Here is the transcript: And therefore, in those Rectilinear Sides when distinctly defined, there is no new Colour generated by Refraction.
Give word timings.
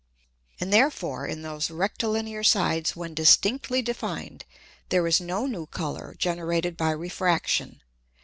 And 0.59 0.73
therefore, 0.73 1.27
in 1.27 1.43
those 1.43 1.69
Rectilinear 1.69 2.43
Sides 2.43 2.95
when 2.95 3.13
distinctly 3.13 3.83
defined, 3.83 4.45
there 4.89 5.05
is 5.05 5.21
no 5.21 5.45
new 5.45 5.67
Colour 5.67 6.15
generated 6.17 6.75
by 6.75 6.89
Refraction. 6.89 7.83